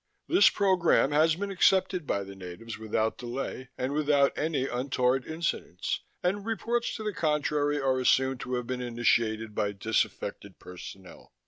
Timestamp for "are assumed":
7.79-8.39